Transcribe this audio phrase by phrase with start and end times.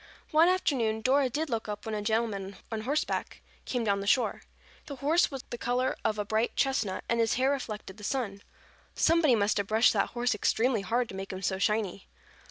[0.31, 4.41] One afternoon Dora did look up when a gentleman on horseback came down the shore.
[4.87, 8.41] The horse was the color of a bright chestnut and his hair reflected the sun.
[8.95, 12.07] Somebody must have brushed that horse extremely hard to make him so shiny.